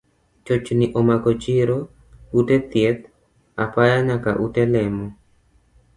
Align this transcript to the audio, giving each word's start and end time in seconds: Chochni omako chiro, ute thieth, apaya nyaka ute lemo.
Chochni 0.45 0.85
omako 0.99 1.29
chiro, 1.41 1.77
ute 2.39 2.55
thieth, 2.71 3.01
apaya 3.63 3.97
nyaka 4.07 4.31
ute 4.45 4.63
lemo. 4.73 5.07